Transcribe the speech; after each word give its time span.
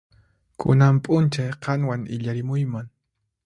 Kunan 0.63 0.95
p'unchay 1.05 1.51
qanwan 1.67 2.09
illarimuyman. 2.17 2.93